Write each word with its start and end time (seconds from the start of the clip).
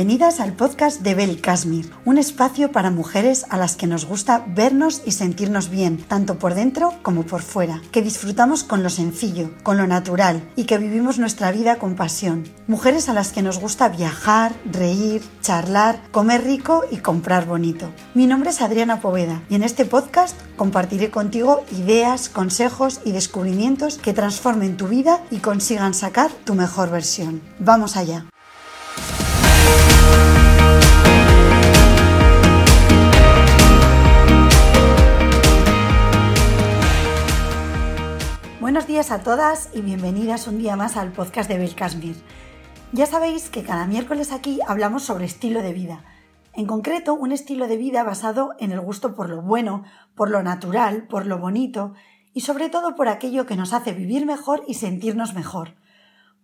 Bienvenidas 0.00 0.40
al 0.40 0.54
podcast 0.54 1.02
de 1.02 1.14
Bel 1.14 1.42
Kashmir, 1.42 1.92
un 2.06 2.16
espacio 2.16 2.72
para 2.72 2.90
mujeres 2.90 3.44
a 3.50 3.58
las 3.58 3.76
que 3.76 3.86
nos 3.86 4.06
gusta 4.06 4.42
vernos 4.48 5.02
y 5.04 5.12
sentirnos 5.12 5.68
bien, 5.68 5.98
tanto 5.98 6.38
por 6.38 6.54
dentro 6.54 6.94
como 7.02 7.24
por 7.24 7.42
fuera, 7.42 7.82
que 7.92 8.00
disfrutamos 8.00 8.64
con 8.64 8.82
lo 8.82 8.88
sencillo, 8.88 9.50
con 9.62 9.76
lo 9.76 9.86
natural 9.86 10.42
y 10.56 10.64
que 10.64 10.78
vivimos 10.78 11.18
nuestra 11.18 11.52
vida 11.52 11.76
con 11.76 11.96
pasión. 11.96 12.44
Mujeres 12.66 13.10
a 13.10 13.12
las 13.12 13.30
que 13.30 13.42
nos 13.42 13.60
gusta 13.60 13.90
viajar, 13.90 14.54
reír, 14.64 15.20
charlar, 15.42 16.00
comer 16.12 16.44
rico 16.44 16.84
y 16.90 16.96
comprar 16.96 17.44
bonito. 17.44 17.92
Mi 18.14 18.26
nombre 18.26 18.48
es 18.48 18.62
Adriana 18.62 19.02
Poveda 19.02 19.42
y 19.50 19.56
en 19.56 19.62
este 19.62 19.84
podcast 19.84 20.34
compartiré 20.56 21.10
contigo 21.10 21.62
ideas, 21.72 22.30
consejos 22.30 23.02
y 23.04 23.12
descubrimientos 23.12 23.98
que 23.98 24.14
transformen 24.14 24.78
tu 24.78 24.88
vida 24.88 25.20
y 25.30 25.40
consigan 25.40 25.92
sacar 25.92 26.30
tu 26.46 26.54
mejor 26.54 26.90
versión. 26.90 27.42
Vamos 27.58 27.98
allá. 27.98 28.24
Buenos 38.70 38.86
días 38.86 39.10
a 39.10 39.24
todas 39.24 39.68
y 39.74 39.80
bienvenidas 39.80 40.46
un 40.46 40.58
día 40.58 40.76
más 40.76 40.96
al 40.96 41.10
podcast 41.10 41.50
de 41.50 41.58
Belkasmir. 41.58 42.14
Ya 42.92 43.04
sabéis 43.04 43.50
que 43.50 43.64
cada 43.64 43.84
miércoles 43.88 44.30
aquí 44.30 44.60
hablamos 44.64 45.02
sobre 45.02 45.24
estilo 45.24 45.60
de 45.60 45.72
vida. 45.72 46.04
En 46.52 46.66
concreto, 46.66 47.14
un 47.14 47.32
estilo 47.32 47.66
de 47.66 47.76
vida 47.76 48.04
basado 48.04 48.54
en 48.60 48.70
el 48.70 48.80
gusto 48.80 49.16
por 49.16 49.28
lo 49.28 49.42
bueno, 49.42 49.82
por 50.14 50.30
lo 50.30 50.44
natural, 50.44 51.08
por 51.08 51.26
lo 51.26 51.38
bonito 51.38 51.94
y 52.32 52.42
sobre 52.42 52.68
todo 52.68 52.94
por 52.94 53.08
aquello 53.08 53.44
que 53.44 53.56
nos 53.56 53.72
hace 53.72 53.90
vivir 53.90 54.24
mejor 54.24 54.62
y 54.68 54.74
sentirnos 54.74 55.34
mejor. 55.34 55.74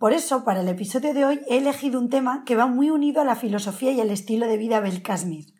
Por 0.00 0.12
eso, 0.12 0.42
para 0.42 0.62
el 0.62 0.68
episodio 0.68 1.14
de 1.14 1.24
hoy 1.24 1.40
he 1.48 1.58
elegido 1.58 2.00
un 2.00 2.10
tema 2.10 2.42
que 2.44 2.56
va 2.56 2.66
muy 2.66 2.90
unido 2.90 3.22
a 3.22 3.24
la 3.24 3.36
filosofía 3.36 3.92
y 3.92 4.00
al 4.00 4.10
estilo 4.10 4.48
de 4.48 4.56
vida 4.56 4.80
Belkasmir. 4.80 5.55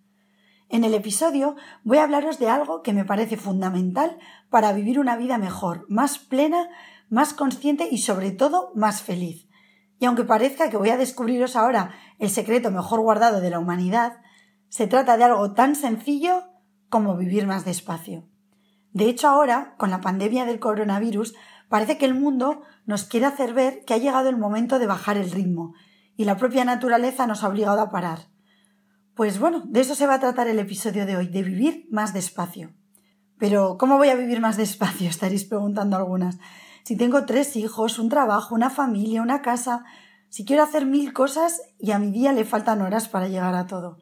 En 0.69 0.83
el 0.83 0.95
episodio 0.95 1.55
voy 1.85 1.99
a 1.99 2.05
hablaros 2.05 2.39
de 2.39 2.49
algo 2.49 2.83
que 2.83 2.93
me 2.93 3.05
parece 3.05 3.37
fundamental 3.37 4.19
para 4.51 4.73
vivir 4.73 4.99
una 4.99 5.17
vida 5.17 5.39
mejor, 5.39 5.87
más 5.89 6.19
plena, 6.19 6.69
más 7.09 7.35
consciente 7.35 7.89
y 7.91 7.99
sobre 7.99 8.33
todo 8.33 8.73
más 8.75 9.03
feliz. 9.03 9.49
Y 10.01 10.07
aunque 10.07 10.25
parezca 10.25 10.69
que 10.69 10.77
voy 10.77 10.91
a 10.91 10.97
descubriros 10.97 11.55
ahora 11.57 11.95
el 12.19 12.31
secreto 12.31 12.71
mejor 12.71 13.01
guardado 13.01 13.41
de 13.41 13.51
la 13.51 13.61
humanidad, 13.61 14.19
se 14.69 14.87
trata 14.87 15.17
de 15.17 15.25
algo 15.25 15.53
tan 15.53 15.77
sencillo 15.77 16.45
como 16.89 17.17
vivir 17.17 17.47
más 17.47 17.65
despacio. 17.65 18.29
De 18.93 19.09
hecho, 19.09 19.29
ahora, 19.29 19.75
con 19.79 19.91
la 19.91 20.01
pandemia 20.01 20.47
del 20.47 20.59
coronavirus, 20.59 21.35
parece 21.69 21.97
que 21.97 22.07
el 22.07 22.15
mundo 22.15 22.63
nos 22.87 23.05
quiere 23.05 23.27
hacer 23.27 23.55
ver 23.55 23.85
que 23.85 23.95
ha 23.95 23.99
llegado 23.99 24.29
el 24.29 24.37
momento 24.37 24.79
de 24.79 24.87
bajar 24.87 25.17
el 25.17 25.31
ritmo, 25.31 25.75
y 26.17 26.25
la 26.25 26.37
propia 26.37 26.65
naturaleza 26.65 27.27
nos 27.27 27.45
ha 27.45 27.49
obligado 27.49 27.81
a 27.81 27.91
parar. 27.91 28.29
Pues 29.17 29.39
bueno, 29.39 29.63
de 29.65 29.81
eso 29.81 29.95
se 29.95 30.07
va 30.07 30.17
a 30.17 30.21
tratar 30.21 30.47
el 30.47 30.59
episodio 30.59 31.07
de 31.07 31.17
hoy, 31.17 31.29
de 31.29 31.43
vivir 31.43 31.89
más 31.91 32.13
despacio. 32.13 32.75
Pero, 33.39 33.79
¿cómo 33.79 33.97
voy 33.97 34.11
a 34.11 34.15
vivir 34.15 34.41
más 34.41 34.59
despacio? 34.59 35.09
Estaréis 35.11 35.47
preguntando 35.47 35.97
algunas. 35.97 36.39
Si 36.85 36.99
tengo 36.99 37.25
tres 37.25 37.57
hijos, 37.57 37.99
un 37.99 38.11
trabajo, 38.11 38.55
una 38.55 38.69
familia, 38.69 39.23
una 39.23 39.41
casa, 39.41 39.85
si 40.29 40.45
quiero 40.45 40.63
hacer 40.63 40.85
mil 40.85 41.15
cosas 41.15 41.63
y 41.79 41.93
a 41.93 41.99
mi 41.99 42.11
día 42.11 42.35
le 42.35 42.45
faltan 42.45 42.83
horas 42.83 43.09
para 43.09 43.27
llegar 43.27 43.55
a 43.55 43.67
todo. 43.67 43.97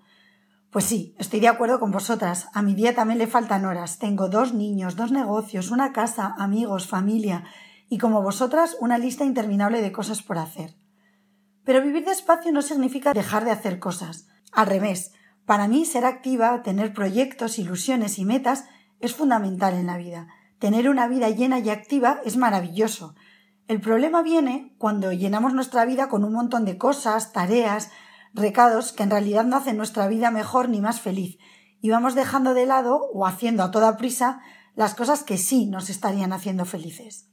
Pues 0.71 0.85
sí, 0.85 1.15
estoy 1.17 1.39
de 1.39 1.47
acuerdo 1.47 1.79
con 1.79 1.93
vosotras. 1.93 2.49
A 2.53 2.63
mi 2.63 2.75
día 2.75 2.97
también 2.97 3.21
le 3.21 3.29
faltan 3.29 3.67
horas. 3.67 4.01
Tengo 4.01 4.29
dos 4.29 4.53
niños, 4.53 4.97
dos 4.97 5.13
negocios, 5.13 5.71
una 5.71 5.93
casa, 5.93 6.35
amigos, 6.39 6.89
familia 6.89 7.45
y 7.89 7.99
como 7.99 8.21
vosotras 8.21 8.77
una 8.81 8.99
lista 8.99 9.25
interminable 9.25 9.81
de 9.81 9.93
cosas 9.93 10.23
por 10.25 10.39
hacer. 10.39 10.75
Pero 11.63 11.83
vivir 11.83 12.05
despacio 12.05 12.51
no 12.51 12.63
significa 12.63 13.13
dejar 13.13 13.45
de 13.45 13.53
hacer 13.53 13.79
cosas. 13.79 14.27
Al 14.55 14.67
revés, 14.67 15.13
para 15.47 15.69
mí 15.69 15.85
ser 15.85 16.05
activa, 16.05 16.63
tener 16.63 16.93
proyectos, 16.95 17.59
ilusiones 17.59 18.19
y 18.19 18.25
metas 18.25 18.65
es 19.01 19.15
fundamental 19.15 19.75
en 19.75 19.87
la 19.87 19.99
vida. 19.99 20.29
Tener 20.59 20.89
una 20.89 21.09
vida 21.09 21.29
llena 21.29 21.59
y 21.59 21.69
activa 21.69 22.21
es 22.25 22.37
maravilloso. 22.37 23.15
El 23.67 23.81
problema 23.81 24.23
viene 24.23 24.75
cuando 24.79 25.13
llenamos 25.13 25.55
nuestra 25.55 25.85
vida 25.85 26.09
con 26.09 26.25
un 26.25 26.33
montón 26.33 26.65
de 26.65 26.79
cosas, 26.79 27.33
tareas, 27.33 27.91
recados 28.33 28.93
que 28.93 29.03
en 29.03 29.11
realidad 29.11 29.45
no 29.45 29.57
hacen 29.57 29.77
nuestra 29.77 30.07
vida 30.09 30.31
mejor 30.31 30.69
ni 30.69 30.81
más 30.81 31.01
feliz 31.01 31.39
y 31.81 31.91
vamos 31.91 32.15
dejando 32.15 32.55
de 32.55 32.67
lado 32.67 33.11
o 33.13 33.27
haciendo 33.27 33.63
a 33.63 33.71
toda 33.71 33.97
prisa 33.97 34.41
las 34.75 34.95
cosas 34.95 35.23
que 35.23 35.37
sí 35.37 35.67
nos 35.67 35.91
estarían 35.91 36.33
haciendo 36.33 36.65
felices. 36.65 37.29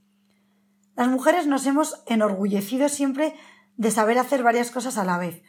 Las 0.96 1.08
mujeres 1.08 1.48
nos 1.48 1.66
hemos 1.66 2.04
enorgullecido 2.06 2.90
siempre 2.90 3.34
de 3.78 3.92
saber 3.92 4.20
hacer 4.20 4.44
varias 4.44 4.70
cosas 4.70 4.98
a 4.98 5.06
la 5.06 5.18
vez, 5.18 5.42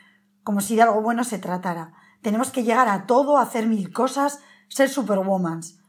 como 0.43 0.61
si 0.61 0.77
de 0.77 0.83
algo 0.83 1.03
bueno 1.03 1.25
se 1.25 1.39
tratara. 1.39 1.93
Tenemos 2.23 2.51
que 2.51 2.63
llegar 2.63 2.89
a 2.89 3.07
todo, 3.07 3.39
hacer 3.39 3.67
mil 3.67 3.93
cosas, 3.93 4.41
ser 4.69 4.89
superwomans. 4.89 5.81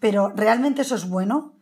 Pero 0.00 0.30
¿realmente 0.34 0.82
eso 0.82 0.94
es 0.94 1.08
bueno? 1.08 1.54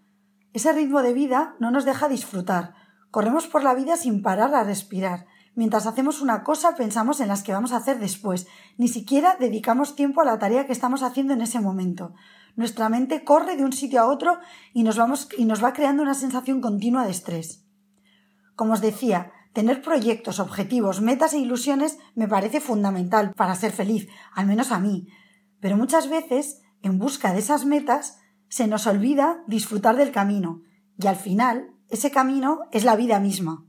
Ese 0.53 0.73
ritmo 0.73 1.03
de 1.03 1.13
vida 1.13 1.55
no 1.59 1.71
nos 1.71 1.85
deja 1.85 2.09
disfrutar. 2.09 2.75
Corremos 3.11 3.47
por 3.47 3.63
la 3.63 3.75
vida 3.75 3.97
sin 3.97 4.23
parar 4.23 4.55
a 4.55 4.65
respirar. 4.65 5.27
Mientras 5.55 5.87
hacemos 5.87 6.21
una 6.21 6.45
cosa 6.45 6.75
pensamos 6.75 7.21
en 7.21 7.29
las 7.29 7.43
que 7.43 7.53
vamos 7.53 7.73
a 7.73 7.77
hacer 7.77 7.99
después. 7.99 8.47
Ni 8.77 8.89
siquiera 8.89 9.37
dedicamos 9.41 9.97
tiempo 9.97 10.21
a 10.21 10.25
la 10.25 10.39
tarea 10.39 10.67
que 10.67 10.73
estamos 10.73 11.03
haciendo 11.03 11.33
en 11.33 11.41
ese 11.41 11.61
momento. 11.61 12.15
Nuestra 12.57 12.89
mente 12.89 13.25
corre 13.25 13.57
de 13.57 13.65
un 13.65 13.73
sitio 13.73 14.01
a 14.01 14.07
otro 14.07 14.39
y 14.75 14.83
nos, 14.83 14.99
vamos, 14.99 15.29
y 15.37 15.47
nos 15.47 15.65
va 15.65 15.73
creando 15.73 16.03
una 16.03 16.15
sensación 16.15 16.61
continua 16.61 17.05
de 17.05 17.11
estrés. 17.11 17.65
Como 18.55 18.75
os 18.75 18.81
decía, 18.81 19.33
Tener 19.57 19.81
proyectos, 19.81 20.39
objetivos, 20.39 21.01
metas 21.01 21.33
e 21.33 21.39
ilusiones 21.39 21.97
me 22.15 22.29
parece 22.29 22.61
fundamental 22.61 23.33
para 23.33 23.55
ser 23.55 23.73
feliz, 23.73 24.07
al 24.35 24.47
menos 24.47 24.71
a 24.71 24.79
mí. 24.79 25.09
Pero 25.61 25.79
muchas 25.79 26.11
veces, 26.11 26.61
en 26.83 26.99
busca 26.99 27.33
de 27.33 27.39
esas 27.39 27.65
metas, 27.65 28.19
se 28.51 28.67
nos 28.67 28.87
olvida 28.87 29.43
disfrutar 29.47 29.97
del 29.97 30.13
camino, 30.13 30.61
y 30.99 31.07
al 31.07 31.17
final, 31.17 31.71
ese 31.89 32.11
camino 32.11 32.65
es 32.71 32.85
la 32.85 32.97
vida 32.97 33.19
misma. 33.19 33.65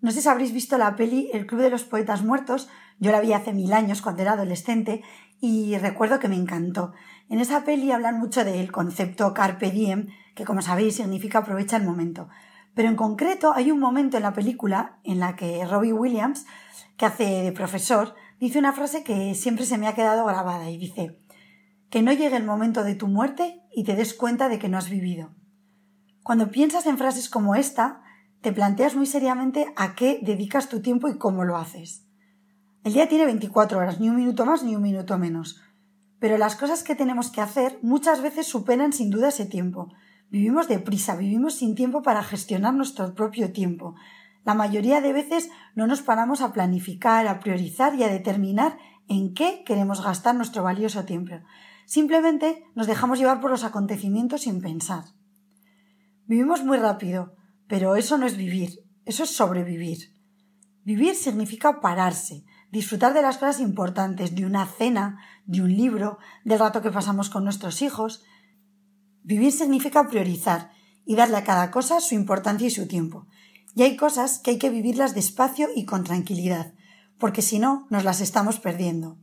No 0.00 0.10
sé 0.10 0.22
si 0.22 0.28
habréis 0.30 0.54
visto 0.54 0.78
la 0.78 0.96
peli 0.96 1.28
El 1.34 1.46
Club 1.46 1.60
de 1.60 1.68
los 1.68 1.84
Poetas 1.84 2.24
Muertos, 2.24 2.70
yo 2.98 3.12
la 3.12 3.20
vi 3.20 3.34
hace 3.34 3.52
mil 3.52 3.74
años 3.74 4.00
cuando 4.00 4.22
era 4.22 4.32
adolescente 4.32 5.02
y 5.38 5.76
recuerdo 5.76 6.18
que 6.18 6.28
me 6.28 6.36
encantó. 6.36 6.94
En 7.28 7.40
esa 7.40 7.62
peli 7.64 7.92
hablan 7.92 8.18
mucho 8.18 8.42
del 8.42 8.72
concepto 8.72 9.34
carpe 9.34 9.70
diem, 9.70 10.06
que 10.34 10.46
como 10.46 10.62
sabéis 10.62 10.96
significa 10.96 11.40
aprovecha 11.40 11.76
el 11.76 11.84
momento. 11.84 12.30
Pero 12.76 12.90
en 12.90 12.96
concreto 12.96 13.54
hay 13.54 13.70
un 13.70 13.80
momento 13.80 14.18
en 14.18 14.22
la 14.22 14.34
película 14.34 14.98
en 15.02 15.18
la 15.18 15.34
que 15.34 15.64
Robbie 15.64 15.94
Williams, 15.94 16.44
que 16.98 17.06
hace 17.06 17.24
de 17.24 17.52
profesor, 17.52 18.14
dice 18.38 18.58
una 18.58 18.74
frase 18.74 19.02
que 19.02 19.34
siempre 19.34 19.64
se 19.64 19.78
me 19.78 19.88
ha 19.88 19.94
quedado 19.94 20.26
grabada 20.26 20.70
y 20.70 20.76
dice 20.76 21.18
que 21.88 22.02
no 22.02 22.12
llegue 22.12 22.36
el 22.36 22.44
momento 22.44 22.84
de 22.84 22.94
tu 22.94 23.08
muerte 23.08 23.62
y 23.72 23.84
te 23.84 23.96
des 23.96 24.12
cuenta 24.12 24.50
de 24.50 24.58
que 24.58 24.68
no 24.68 24.76
has 24.76 24.90
vivido. 24.90 25.30
Cuando 26.22 26.50
piensas 26.50 26.84
en 26.84 26.98
frases 26.98 27.30
como 27.30 27.54
esta, 27.54 28.02
te 28.42 28.52
planteas 28.52 28.94
muy 28.94 29.06
seriamente 29.06 29.72
a 29.74 29.94
qué 29.94 30.20
dedicas 30.20 30.68
tu 30.68 30.82
tiempo 30.82 31.08
y 31.08 31.16
cómo 31.16 31.44
lo 31.44 31.56
haces. 31.56 32.04
El 32.84 32.92
día 32.92 33.08
tiene 33.08 33.24
24 33.24 33.78
horas, 33.78 34.00
ni 34.00 34.10
un 34.10 34.16
minuto 34.16 34.44
más 34.44 34.62
ni 34.62 34.76
un 34.76 34.82
minuto 34.82 35.16
menos. 35.16 35.62
Pero 36.18 36.36
las 36.36 36.56
cosas 36.56 36.82
que 36.82 36.94
tenemos 36.94 37.30
que 37.30 37.40
hacer 37.40 37.78
muchas 37.80 38.20
veces 38.20 38.46
superan 38.46 38.92
sin 38.92 39.08
duda 39.08 39.28
ese 39.28 39.46
tiempo, 39.46 39.94
Vivimos 40.30 40.68
deprisa, 40.68 41.16
vivimos 41.16 41.54
sin 41.54 41.74
tiempo 41.74 42.02
para 42.02 42.22
gestionar 42.22 42.74
nuestro 42.74 43.14
propio 43.14 43.52
tiempo. 43.52 43.94
La 44.44 44.54
mayoría 44.54 45.00
de 45.00 45.12
veces 45.12 45.50
no 45.74 45.86
nos 45.86 46.02
paramos 46.02 46.40
a 46.40 46.52
planificar, 46.52 47.26
a 47.26 47.40
priorizar 47.40 47.94
y 47.94 48.02
a 48.02 48.08
determinar 48.08 48.78
en 49.08 49.34
qué 49.34 49.62
queremos 49.64 50.02
gastar 50.02 50.34
nuestro 50.34 50.62
valioso 50.62 51.04
tiempo. 51.04 51.36
Simplemente 51.86 52.64
nos 52.74 52.86
dejamos 52.86 53.18
llevar 53.18 53.40
por 53.40 53.50
los 53.50 53.64
acontecimientos 53.64 54.42
sin 54.42 54.60
pensar. 54.60 55.04
Vivimos 56.26 56.64
muy 56.64 56.78
rápido, 56.78 57.36
pero 57.68 57.94
eso 57.94 58.18
no 58.18 58.26
es 58.26 58.36
vivir, 58.36 58.80
eso 59.04 59.22
es 59.22 59.30
sobrevivir. 59.30 60.16
Vivir 60.84 61.14
significa 61.14 61.80
pararse, 61.80 62.44
disfrutar 62.70 63.14
de 63.14 63.22
las 63.22 63.38
cosas 63.38 63.60
importantes, 63.60 64.34
de 64.34 64.44
una 64.44 64.66
cena, 64.66 65.18
de 65.44 65.62
un 65.62 65.76
libro, 65.76 66.18
del 66.44 66.58
rato 66.58 66.82
que 66.82 66.90
pasamos 66.90 67.30
con 67.30 67.44
nuestros 67.44 67.82
hijos, 67.82 68.24
Vivir 69.26 69.50
significa 69.50 70.06
priorizar 70.06 70.70
y 71.04 71.16
darle 71.16 71.38
a 71.38 71.42
cada 71.42 71.72
cosa 71.72 72.00
su 72.00 72.14
importancia 72.14 72.68
y 72.68 72.70
su 72.70 72.86
tiempo. 72.86 73.26
Y 73.74 73.82
hay 73.82 73.96
cosas 73.96 74.38
que 74.38 74.52
hay 74.52 74.58
que 74.58 74.70
vivirlas 74.70 75.16
despacio 75.16 75.68
y 75.74 75.84
con 75.84 76.04
tranquilidad, 76.04 76.74
porque 77.18 77.42
si 77.42 77.58
no, 77.58 77.88
nos 77.90 78.04
las 78.04 78.20
estamos 78.20 78.60
perdiendo. 78.60 79.18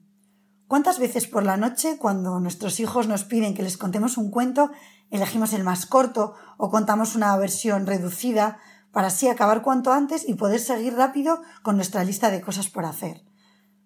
¿Cuántas 0.67 0.99
veces 0.99 1.25
por 1.25 1.45
la 1.45 1.55
noche, 1.55 1.97
cuando 1.97 2.41
nuestros 2.41 2.81
hijos 2.81 3.07
nos 3.07 3.23
piden 3.23 3.53
que 3.53 3.63
les 3.63 3.77
contemos 3.77 4.17
un 4.17 4.29
cuento, 4.29 4.71
elegimos 5.09 5.53
el 5.53 5.63
más 5.63 5.85
corto 5.85 6.33
o 6.57 6.69
contamos 6.69 7.15
una 7.15 7.37
versión 7.37 7.85
reducida 7.85 8.57
para 8.91 9.07
así 9.07 9.29
acabar 9.29 9.61
cuanto 9.61 9.93
antes 9.93 10.27
y 10.27 10.33
poder 10.33 10.59
seguir 10.59 10.95
rápido 10.95 11.41
con 11.61 11.77
nuestra 11.77 12.03
lista 12.03 12.29
de 12.29 12.41
cosas 12.41 12.69
por 12.69 12.83
hacer? 12.83 13.23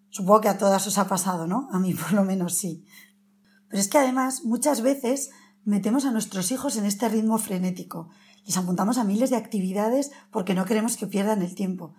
Supongo 0.09 0.41
que 0.41 0.49
a 0.49 0.57
todas 0.57 0.87
os 0.87 0.97
ha 0.97 1.07
pasado, 1.07 1.45
¿no? 1.45 1.69
A 1.71 1.77
mí 1.77 1.93
por 2.01 2.13
lo 2.13 2.23
menos 2.23 2.55
sí. 2.55 2.87
Pero 3.69 3.79
es 3.79 3.87
que 3.87 3.99
además 3.99 4.45
muchas 4.45 4.81
veces 4.81 5.29
metemos 5.67 6.05
a 6.05 6.11
nuestros 6.11 6.53
hijos 6.53 6.77
en 6.77 6.85
este 6.85 7.09
ritmo 7.09 7.37
frenético. 7.37 8.07
Les 8.45 8.55
apuntamos 8.55 8.97
a 8.97 9.03
miles 9.03 9.29
de 9.29 9.35
actividades 9.35 10.11
porque 10.31 10.53
no 10.53 10.63
queremos 10.63 10.95
que 10.95 11.07
pierdan 11.07 11.41
el 11.41 11.55
tiempo. 11.55 11.93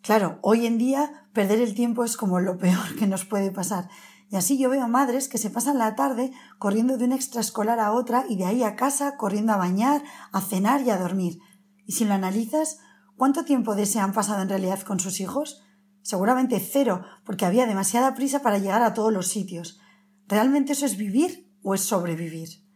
Claro, 0.00 0.38
hoy 0.40 0.64
en 0.64 0.78
día 0.78 1.28
perder 1.34 1.60
el 1.60 1.74
tiempo 1.74 2.02
es 2.02 2.16
como 2.16 2.40
lo 2.40 2.56
peor 2.58 2.96
que 2.98 3.06
nos 3.06 3.26
puede 3.26 3.50
pasar. 3.50 3.90
Y 4.30 4.36
así 4.36 4.56
yo 4.56 4.70
veo 4.70 4.88
madres 4.88 5.28
que 5.28 5.36
se 5.36 5.50
pasan 5.50 5.76
la 5.76 5.96
tarde 5.96 6.32
corriendo 6.58 6.96
de 6.96 7.04
una 7.04 7.16
extraescolar 7.16 7.78
a 7.78 7.92
otra 7.92 8.24
y 8.26 8.36
de 8.36 8.46
ahí 8.46 8.62
a 8.62 8.74
casa 8.74 9.18
corriendo 9.18 9.52
a 9.52 9.58
bañar, 9.58 10.02
a 10.32 10.40
cenar 10.40 10.80
y 10.80 10.88
a 10.88 10.96
dormir. 10.96 11.40
Y 11.84 11.92
si 11.92 12.06
lo 12.06 12.14
analizas, 12.14 12.78
¿cuánto 13.16 13.44
tiempo 13.44 13.74
de 13.74 13.82
ese 13.82 14.00
han 14.00 14.14
pasado 14.14 14.40
en 14.40 14.48
realidad 14.48 14.80
con 14.80 14.98
sus 14.98 15.20
hijos? 15.20 15.60
Seguramente 16.00 16.58
cero, 16.58 17.04
porque 17.26 17.44
había 17.44 17.66
demasiada 17.66 18.14
prisa 18.14 18.40
para 18.40 18.56
llegar 18.56 18.82
a 18.82 18.94
todos 18.94 19.12
los 19.12 19.28
sitios. 19.28 19.78
¿Realmente 20.26 20.72
eso 20.72 20.86
es 20.86 20.96
vivir 20.96 21.52
o 21.62 21.74
es 21.74 21.82
sobrevivir? 21.82 22.69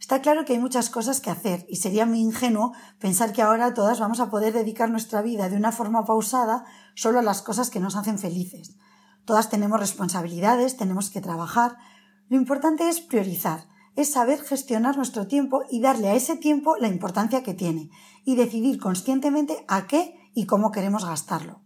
Está 0.00 0.22
claro 0.22 0.46
que 0.46 0.54
hay 0.54 0.58
muchas 0.58 0.88
cosas 0.88 1.20
que 1.20 1.28
hacer 1.28 1.66
y 1.68 1.76
sería 1.76 2.06
muy 2.06 2.20
ingenuo 2.20 2.72
pensar 2.98 3.34
que 3.34 3.42
ahora 3.42 3.74
todas 3.74 4.00
vamos 4.00 4.18
a 4.18 4.30
poder 4.30 4.54
dedicar 4.54 4.90
nuestra 4.90 5.20
vida 5.20 5.50
de 5.50 5.56
una 5.58 5.72
forma 5.72 6.06
pausada 6.06 6.64
solo 6.94 7.18
a 7.18 7.22
las 7.22 7.42
cosas 7.42 7.68
que 7.68 7.80
nos 7.80 7.96
hacen 7.96 8.18
felices. 8.18 8.76
Todas 9.26 9.50
tenemos 9.50 9.78
responsabilidades, 9.78 10.78
tenemos 10.78 11.10
que 11.10 11.20
trabajar. 11.20 11.76
Lo 12.30 12.38
importante 12.38 12.88
es 12.88 13.02
priorizar, 13.02 13.68
es 13.94 14.10
saber 14.10 14.40
gestionar 14.40 14.96
nuestro 14.96 15.26
tiempo 15.26 15.64
y 15.70 15.82
darle 15.82 16.08
a 16.08 16.14
ese 16.14 16.34
tiempo 16.34 16.76
la 16.78 16.88
importancia 16.88 17.42
que 17.42 17.52
tiene 17.52 17.90
y 18.24 18.36
decidir 18.36 18.80
conscientemente 18.80 19.66
a 19.68 19.86
qué 19.86 20.14
y 20.34 20.46
cómo 20.46 20.72
queremos 20.72 21.04
gastarlo. 21.04 21.60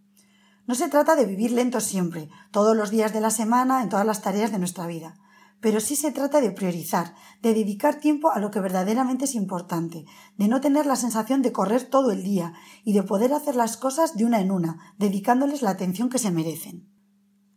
No 0.67 0.75
se 0.75 0.89
trata 0.89 1.15
de 1.15 1.25
vivir 1.25 1.53
lento 1.53 1.81
siempre, 1.81 2.29
todos 2.51 2.77
los 2.77 2.91
días 2.91 3.13
de 3.13 3.21
la 3.21 3.31
semana, 3.31 3.83
en 3.83 3.91
todas 3.91 4.07
las 4.07 4.23
tareas 4.23 4.51
de 4.51 4.59
nuestra 4.59 4.89
vida 4.89 5.15
pero 5.64 5.81
sí 5.81 5.96
se 5.96 6.12
trata 6.12 6.43
de 6.43 6.50
priorizar, 6.50 7.14
de 7.40 7.55
dedicar 7.55 7.94
tiempo 7.94 8.31
a 8.31 8.38
lo 8.38 8.50
que 8.50 8.61
verdaderamente 8.61 9.25
es 9.25 9.34
importante, 9.34 10.05
de 10.37 10.46
no 10.46 10.61
tener 10.61 10.84
la 10.84 10.94
sensación 10.94 11.40
de 11.40 11.52
correr 11.52 11.84
todo 11.84 12.11
el 12.11 12.22
día 12.22 12.52
y 12.84 12.93
de 12.93 13.02
poder 13.02 13.32
hacer 13.32 13.56
las 13.56 13.78
cosas 13.78 14.14
de 14.14 14.26
una 14.26 14.43
en 14.43 14.50
una, 14.50 14.94
dedicándoles 14.99 15.62
la 15.62 15.70
atención 15.70 16.11
que 16.11 16.19
se 16.19 16.31
merecen. 16.31 16.93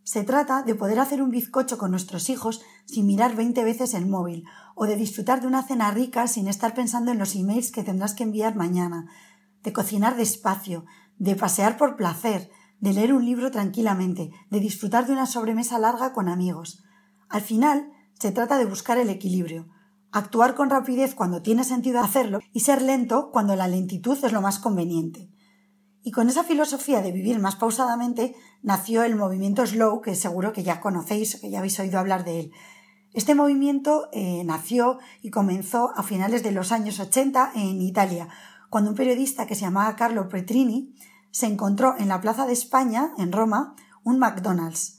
Se 0.03 0.23
trata 0.23 0.63
de 0.63 0.73
poder 0.73 1.01
hacer 1.01 1.21
un 1.21 1.31
bizcocho 1.31 1.77
con 1.77 1.91
nuestros 1.91 2.29
hijos 2.29 2.61
sin 2.85 3.07
mirar 3.07 3.35
veinte 3.35 3.65
veces 3.65 3.93
el 3.93 4.05
móvil, 4.05 4.45
o 4.73 4.85
de 4.85 4.95
disfrutar 4.95 5.41
de 5.41 5.47
una 5.47 5.63
cena 5.63 5.91
rica 5.91 6.27
sin 6.27 6.47
estar 6.47 6.73
pensando 6.73 7.11
en 7.11 7.19
los 7.19 7.35
emails 7.35 7.73
que 7.73 7.83
tendrás 7.83 8.13
que 8.13 8.23
enviar 8.23 8.55
mañana, 8.55 9.07
de 9.63 9.73
cocinar 9.73 10.15
despacio, 10.15 10.85
de 11.17 11.35
pasear 11.35 11.75
por 11.75 11.97
placer, 11.97 12.49
de 12.79 12.93
leer 12.93 13.11
un 13.11 13.25
libro 13.25 13.51
tranquilamente, 13.51 14.31
de 14.49 14.61
disfrutar 14.61 15.07
de 15.07 15.11
una 15.11 15.25
sobremesa 15.25 15.77
larga 15.77 16.13
con 16.13 16.29
amigos. 16.29 16.85
Al 17.27 17.41
final, 17.41 17.91
se 18.19 18.31
trata 18.31 18.57
de 18.57 18.65
buscar 18.65 18.97
el 18.97 19.09
equilibrio, 19.09 19.67
actuar 20.11 20.55
con 20.55 20.69
rapidez 20.69 21.13
cuando 21.13 21.41
tiene 21.41 21.63
sentido 21.63 21.99
hacerlo 21.99 22.39
y 22.51 22.61
ser 22.61 22.81
lento 22.81 23.29
cuando 23.31 23.55
la 23.55 23.67
lentitud 23.67 24.17
es 24.23 24.31
lo 24.31 24.41
más 24.41 24.59
conveniente. 24.59 25.29
Y 26.01 26.11
con 26.11 26.29
esa 26.29 26.43
filosofía 26.43 27.01
de 27.01 27.11
vivir 27.11 27.39
más 27.39 27.57
pausadamente 27.57 28.35
nació 28.63 29.03
el 29.03 29.15
movimiento 29.15 29.65
Slow, 29.65 30.01
que 30.01 30.15
seguro 30.15 30.53
que 30.53 30.63
ya 30.63 30.79
conocéis 30.79 31.39
que 31.39 31.49
ya 31.49 31.59
habéis 31.59 31.79
oído 31.79 31.99
hablar 31.99 32.23
de 32.23 32.39
él. 32.39 32.51
Este 33.13 33.35
movimiento 33.35 34.09
eh, 34.13 34.43
nació 34.45 34.99
y 35.21 35.29
comenzó 35.29 35.91
a 35.95 36.03
finales 36.03 36.43
de 36.43 36.51
los 36.51 36.71
años 36.71 36.99
80 36.99 37.51
en 37.55 37.81
Italia, 37.81 38.29
cuando 38.69 38.89
un 38.89 38.95
periodista 38.95 39.45
que 39.47 39.55
se 39.55 39.61
llamaba 39.61 39.95
Carlo 39.95 40.29
Petrini 40.29 40.95
se 41.31 41.45
encontró 41.45 41.95
en 41.97 42.07
la 42.07 42.21
Plaza 42.21 42.45
de 42.45 42.53
España, 42.53 43.11
en 43.17 43.31
Roma, 43.31 43.75
un 44.03 44.17
McDonald's 44.17 44.96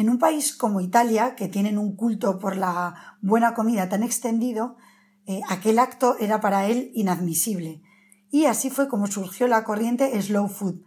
en 0.00 0.08
un 0.08 0.18
país 0.18 0.56
como 0.56 0.80
Italia, 0.80 1.34
que 1.36 1.46
tienen 1.46 1.76
un 1.76 1.94
culto 1.94 2.38
por 2.38 2.56
la 2.56 3.18
buena 3.20 3.52
comida 3.52 3.90
tan 3.90 4.02
extendido, 4.02 4.76
eh, 5.26 5.42
aquel 5.46 5.78
acto 5.78 6.16
era 6.18 6.40
para 6.40 6.66
él 6.68 6.90
inadmisible. 6.94 7.82
Y 8.30 8.46
así 8.46 8.70
fue 8.70 8.88
como 8.88 9.08
surgió 9.08 9.46
la 9.46 9.62
corriente 9.62 10.20
slow 10.22 10.48
food, 10.48 10.80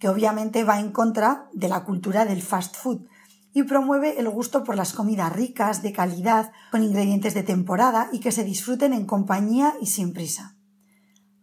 que 0.00 0.08
obviamente 0.08 0.64
va 0.64 0.80
en 0.80 0.90
contra 0.90 1.48
de 1.52 1.68
la 1.68 1.84
cultura 1.84 2.24
del 2.24 2.42
fast 2.42 2.74
food 2.74 3.06
y 3.52 3.62
promueve 3.62 4.18
el 4.18 4.28
gusto 4.28 4.64
por 4.64 4.74
las 4.74 4.92
comidas 4.92 5.32
ricas, 5.32 5.80
de 5.82 5.92
calidad, 5.92 6.50
con 6.72 6.82
ingredientes 6.82 7.34
de 7.34 7.44
temporada 7.44 8.08
y 8.10 8.18
que 8.18 8.32
se 8.32 8.42
disfruten 8.42 8.92
en 8.92 9.06
compañía 9.06 9.74
y 9.80 9.86
sin 9.86 10.12
prisa. 10.12 10.56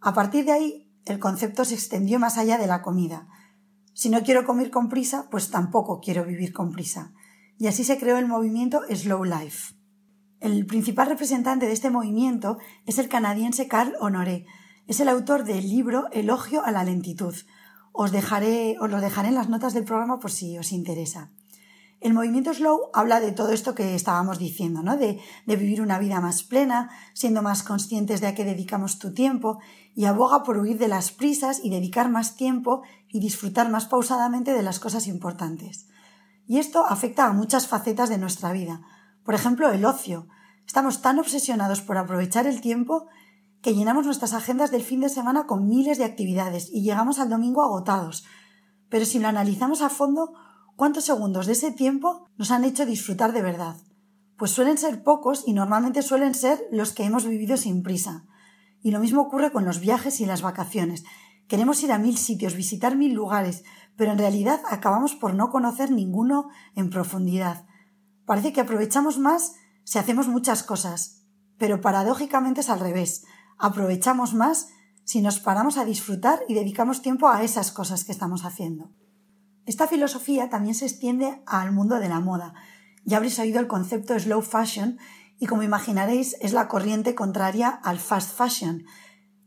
A 0.02 0.12
partir 0.12 0.44
de 0.44 0.52
ahí, 0.52 0.92
el 1.06 1.18
concepto 1.18 1.64
se 1.64 1.74
extendió 1.74 2.18
más 2.18 2.36
allá 2.36 2.58
de 2.58 2.66
la 2.66 2.82
comida, 2.82 3.28
si 3.94 4.10
no 4.10 4.22
quiero 4.22 4.44
comer 4.44 4.70
con 4.70 4.88
prisa, 4.88 5.28
pues 5.30 5.50
tampoco 5.50 6.00
quiero 6.00 6.24
vivir 6.24 6.52
con 6.52 6.72
prisa. 6.72 7.12
Y 7.58 7.68
así 7.68 7.84
se 7.84 7.96
creó 7.96 8.18
el 8.18 8.26
movimiento 8.26 8.82
Slow 8.92 9.24
Life. 9.24 9.74
El 10.40 10.66
principal 10.66 11.08
representante 11.08 11.66
de 11.66 11.72
este 11.72 11.90
movimiento 11.90 12.58
es 12.86 12.98
el 12.98 13.08
canadiense 13.08 13.68
Carl 13.68 13.94
Honoré. 14.00 14.46
Es 14.88 14.98
el 14.98 15.08
autor 15.08 15.44
del 15.44 15.68
libro 15.68 16.10
Elogio 16.10 16.64
a 16.64 16.72
la 16.72 16.84
lentitud. 16.84 17.34
Os, 17.92 18.10
dejaré, 18.10 18.76
os 18.80 18.90
lo 18.90 19.00
dejaré 19.00 19.28
en 19.28 19.36
las 19.36 19.48
notas 19.48 19.72
del 19.72 19.84
programa 19.84 20.18
por 20.18 20.32
si 20.32 20.58
os 20.58 20.72
interesa. 20.72 21.30
El 22.00 22.12
movimiento 22.12 22.52
slow 22.52 22.90
habla 22.92 23.20
de 23.20 23.32
todo 23.32 23.50
esto 23.50 23.74
que 23.74 23.94
estábamos 23.94 24.38
diciendo, 24.38 24.82
¿no? 24.82 24.96
De, 24.96 25.20
de, 25.46 25.56
vivir 25.56 25.80
una 25.80 25.98
vida 25.98 26.20
más 26.20 26.42
plena, 26.42 26.90
siendo 27.14 27.40
más 27.40 27.62
conscientes 27.62 28.20
de 28.20 28.26
a 28.26 28.34
qué 28.34 28.44
dedicamos 28.44 28.98
tu 28.98 29.14
tiempo, 29.14 29.58
y 29.94 30.04
aboga 30.04 30.42
por 30.42 30.58
huir 30.58 30.78
de 30.78 30.88
las 30.88 31.12
prisas 31.12 31.60
y 31.62 31.70
dedicar 31.70 32.10
más 32.10 32.36
tiempo 32.36 32.82
y 33.08 33.20
disfrutar 33.20 33.70
más 33.70 33.86
pausadamente 33.86 34.52
de 34.52 34.62
las 34.62 34.80
cosas 34.80 35.06
importantes. 35.06 35.88
Y 36.46 36.58
esto 36.58 36.84
afecta 36.84 37.26
a 37.26 37.32
muchas 37.32 37.66
facetas 37.66 38.10
de 38.10 38.18
nuestra 38.18 38.52
vida. 38.52 38.82
Por 39.24 39.34
ejemplo, 39.34 39.70
el 39.70 39.84
ocio. 39.84 40.26
Estamos 40.66 41.00
tan 41.00 41.18
obsesionados 41.18 41.80
por 41.80 41.96
aprovechar 41.96 42.46
el 42.46 42.60
tiempo 42.60 43.06
que 43.62 43.74
llenamos 43.74 44.04
nuestras 44.04 44.34
agendas 44.34 44.70
del 44.70 44.82
fin 44.82 45.00
de 45.00 45.08
semana 45.08 45.46
con 45.46 45.68
miles 45.68 45.96
de 45.96 46.04
actividades 46.04 46.68
y 46.70 46.82
llegamos 46.82 47.18
al 47.18 47.30
domingo 47.30 47.62
agotados. 47.62 48.24
Pero 48.90 49.06
si 49.06 49.18
lo 49.18 49.28
analizamos 49.28 49.80
a 49.80 49.88
fondo, 49.88 50.34
¿Cuántos 50.76 51.04
segundos 51.04 51.46
de 51.46 51.52
ese 51.52 51.70
tiempo 51.70 52.28
nos 52.36 52.50
han 52.50 52.64
hecho 52.64 52.84
disfrutar 52.84 53.32
de 53.32 53.42
verdad? 53.42 53.76
Pues 54.36 54.50
suelen 54.50 54.76
ser 54.76 55.04
pocos 55.04 55.44
y 55.46 55.52
normalmente 55.52 56.02
suelen 56.02 56.34
ser 56.34 56.60
los 56.72 56.92
que 56.92 57.04
hemos 57.04 57.24
vivido 57.26 57.56
sin 57.56 57.84
prisa. 57.84 58.24
Y 58.82 58.90
lo 58.90 58.98
mismo 58.98 59.22
ocurre 59.22 59.52
con 59.52 59.64
los 59.64 59.78
viajes 59.78 60.20
y 60.20 60.26
las 60.26 60.42
vacaciones. 60.42 61.04
Queremos 61.46 61.80
ir 61.84 61.92
a 61.92 61.98
mil 61.98 62.18
sitios, 62.18 62.56
visitar 62.56 62.96
mil 62.96 63.12
lugares, 63.12 63.62
pero 63.96 64.10
en 64.10 64.18
realidad 64.18 64.62
acabamos 64.68 65.14
por 65.14 65.34
no 65.34 65.48
conocer 65.50 65.92
ninguno 65.92 66.48
en 66.74 66.90
profundidad. 66.90 67.66
Parece 68.26 68.52
que 68.52 68.60
aprovechamos 68.60 69.16
más 69.18 69.54
si 69.84 70.00
hacemos 70.00 70.26
muchas 70.26 70.64
cosas, 70.64 71.22
pero 71.56 71.80
paradójicamente 71.80 72.62
es 72.62 72.68
al 72.68 72.80
revés. 72.80 73.24
Aprovechamos 73.58 74.34
más 74.34 74.70
si 75.04 75.20
nos 75.20 75.38
paramos 75.38 75.78
a 75.78 75.84
disfrutar 75.84 76.40
y 76.48 76.54
dedicamos 76.54 77.00
tiempo 77.00 77.28
a 77.28 77.44
esas 77.44 77.70
cosas 77.70 78.04
que 78.04 78.10
estamos 78.10 78.44
haciendo. 78.44 78.90
Esta 79.66 79.88
filosofía 79.88 80.50
también 80.50 80.74
se 80.74 80.84
extiende 80.84 81.42
al 81.46 81.72
mundo 81.72 81.98
de 81.98 82.08
la 82.08 82.20
moda. 82.20 82.54
Ya 83.04 83.16
habréis 83.16 83.38
oído 83.38 83.60
el 83.60 83.66
concepto 83.66 84.18
slow 84.18 84.42
fashion 84.42 84.98
y 85.38 85.46
como 85.46 85.62
imaginaréis 85.62 86.36
es 86.40 86.52
la 86.52 86.68
corriente 86.68 87.14
contraria 87.14 87.68
al 87.68 87.98
fast 87.98 88.36
fashion. 88.36 88.84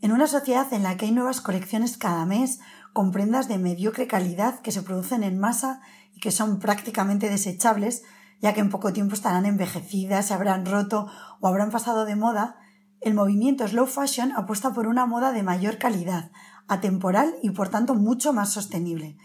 En 0.01 0.11
una 0.11 0.27
sociedad 0.27 0.71
en 0.73 0.83
la 0.83 0.97
que 0.97 1.05
hay 1.05 1.11
nuevas 1.11 1.41
colecciones 1.41 1.97
cada 1.97 2.25
mes, 2.25 2.59
con 2.93 3.11
prendas 3.11 3.47
de 3.47 3.57
mediocre 3.57 4.07
calidad 4.07 4.59
que 4.59 4.71
se 4.71 4.81
producen 4.81 5.23
en 5.23 5.39
masa 5.39 5.81
y 6.13 6.19
que 6.19 6.31
son 6.31 6.59
prácticamente 6.59 7.29
desechables, 7.29 8.03
ya 8.41 8.53
que 8.53 8.59
en 8.59 8.69
poco 8.69 8.93
tiempo 8.93 9.13
estarán 9.13 9.45
envejecidas, 9.45 10.27
se 10.27 10.33
habrán 10.33 10.65
roto 10.65 11.07
o 11.39 11.47
habrán 11.47 11.71
pasado 11.71 12.05
de 12.05 12.15
moda, 12.15 12.57
el 13.01 13.13
movimiento 13.13 13.67
slow 13.67 13.85
fashion 13.85 14.31
apuesta 14.35 14.73
por 14.73 14.87
una 14.87 15.05
moda 15.05 15.31
de 15.31 15.43
mayor 15.43 15.77
calidad, 15.77 16.31
atemporal 16.67 17.35
y 17.43 17.51
por 17.51 17.69
tanto 17.69 17.93
mucho 17.93 18.33
más 18.33 18.51
sostenible. 18.51 19.17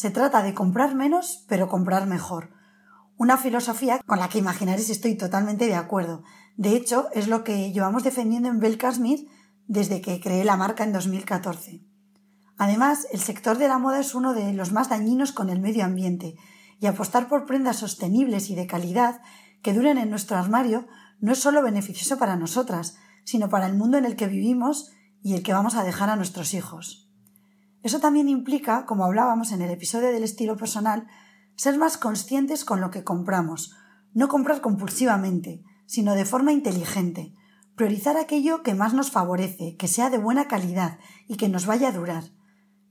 Se 0.00 0.10
trata 0.10 0.42
de 0.42 0.54
comprar 0.54 0.94
menos, 0.94 1.44
pero 1.46 1.68
comprar 1.68 2.06
mejor. 2.06 2.54
Una 3.18 3.36
filosofía 3.36 4.00
con 4.06 4.18
la 4.18 4.30
que 4.30 4.38
imaginaréis 4.38 4.88
estoy 4.88 5.14
totalmente 5.14 5.66
de 5.66 5.74
acuerdo. 5.74 6.22
De 6.56 6.74
hecho, 6.74 7.08
es 7.12 7.28
lo 7.28 7.44
que 7.44 7.70
llevamos 7.70 8.02
defendiendo 8.02 8.48
en 8.48 8.60
Bel 8.60 8.78
desde 9.66 10.00
que 10.00 10.18
creé 10.18 10.46
la 10.46 10.56
marca 10.56 10.84
en 10.84 10.94
2014. 10.94 11.84
Además, 12.56 13.08
el 13.12 13.20
sector 13.20 13.58
de 13.58 13.68
la 13.68 13.76
moda 13.76 14.00
es 14.00 14.14
uno 14.14 14.32
de 14.32 14.54
los 14.54 14.72
más 14.72 14.88
dañinos 14.88 15.32
con 15.32 15.50
el 15.50 15.60
medio 15.60 15.84
ambiente, 15.84 16.34
y 16.80 16.86
apostar 16.86 17.28
por 17.28 17.44
prendas 17.44 17.76
sostenibles 17.76 18.48
y 18.48 18.54
de 18.54 18.66
calidad 18.66 19.20
que 19.60 19.74
duren 19.74 19.98
en 19.98 20.08
nuestro 20.08 20.38
armario 20.38 20.86
no 21.20 21.32
es 21.32 21.40
solo 21.40 21.62
beneficioso 21.62 22.16
para 22.16 22.36
nosotras, 22.36 22.96
sino 23.24 23.50
para 23.50 23.66
el 23.66 23.76
mundo 23.76 23.98
en 23.98 24.06
el 24.06 24.16
que 24.16 24.28
vivimos 24.28 24.92
y 25.22 25.34
el 25.34 25.42
que 25.42 25.52
vamos 25.52 25.74
a 25.74 25.84
dejar 25.84 26.08
a 26.08 26.16
nuestros 26.16 26.54
hijos. 26.54 27.09
Eso 27.82 28.00
también 28.00 28.28
implica, 28.28 28.84
como 28.86 29.04
hablábamos 29.04 29.52
en 29.52 29.62
el 29.62 29.70
episodio 29.70 30.12
del 30.12 30.22
estilo 30.22 30.56
personal, 30.56 31.06
ser 31.56 31.78
más 31.78 31.96
conscientes 31.96 32.64
con 32.64 32.80
lo 32.80 32.90
que 32.90 33.04
compramos, 33.04 33.74
no 34.12 34.28
comprar 34.28 34.60
compulsivamente, 34.60 35.62
sino 35.86 36.14
de 36.14 36.24
forma 36.24 36.52
inteligente, 36.52 37.34
priorizar 37.74 38.16
aquello 38.16 38.62
que 38.62 38.74
más 38.74 38.92
nos 38.92 39.10
favorece, 39.10 39.76
que 39.76 39.88
sea 39.88 40.10
de 40.10 40.18
buena 40.18 40.48
calidad 40.48 40.98
y 41.26 41.36
que 41.36 41.48
nos 41.48 41.66
vaya 41.66 41.88
a 41.88 41.92
durar. 41.92 42.24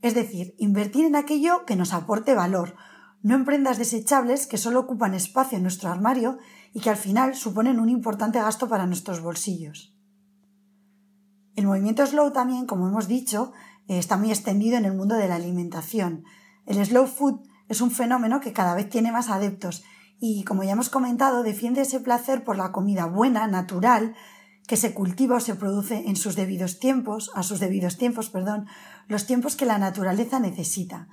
Es 0.02 0.16
decir, 0.16 0.56
invertir 0.58 1.06
en 1.06 1.16
aquello 1.16 1.66
que 1.66 1.76
nos 1.76 1.94
aporte 1.94 2.34
valor, 2.34 2.76
no 3.22 3.36
en 3.36 3.46
prendas 3.46 3.78
desechables 3.78 4.48
que 4.48 4.58
solo 4.58 4.80
ocupan 4.80 5.14
espacio 5.14 5.58
en 5.58 5.64
nuestro 5.64 5.90
armario 5.90 6.38
y 6.74 6.80
que 6.80 6.90
al 6.90 6.96
final 6.96 7.36
suponen 7.36 7.80
un 7.80 7.90
importante 7.90 8.40
gasto 8.40 8.70
para 8.70 8.88
nuestros 8.88 9.22
bolsillos. 9.22 9.96
El 11.56 11.68
movimiento 11.68 12.06
slow 12.06 12.32
también, 12.32 12.66
como 12.66 12.88
hemos 12.88 13.08
dicho, 13.08 13.52
está 13.98 14.18
muy 14.18 14.30
extendido 14.30 14.78
en 14.78 14.86
el 14.86 14.94
mundo 14.94 15.16
de 15.16 15.28
la 15.28 15.36
alimentación. 15.36 16.24
El 16.66 16.84
slow 16.86 17.08
food 17.08 17.42
es 17.68 17.82
un 17.82 17.92
fenómeno 17.92 18.40
que 18.40 18.54
cada 18.54 18.76
vez 18.76 18.90
tiene 18.90 19.12
más 19.12 19.30
adeptos 19.30 19.84
y, 20.20 20.44
como 20.44 20.64
ya 20.64 20.74
hemos 20.74 20.90
comentado, 20.90 21.44
defiende 21.44 21.82
ese 21.82 22.00
placer 22.00 22.44
por 22.44 22.58
la 22.58 22.72
comida 22.72 23.06
buena, 23.06 23.48
natural, 23.48 24.16
que 24.68 24.78
se 24.78 24.94
cultiva 24.94 25.38
o 25.38 25.40
se 25.40 25.56
produce 25.56 26.08
en 26.08 26.16
sus 26.16 26.36
debidos 26.36 26.80
tiempos, 26.80 27.32
a 27.34 27.42
sus 27.42 27.60
debidos 27.60 27.98
tiempos, 27.98 28.30
perdón, 28.30 28.68
los 29.08 29.26
tiempos 29.26 29.56
que 29.56 29.66
la 29.66 29.80
naturaleza 29.80 30.40
necesita. 30.40 31.08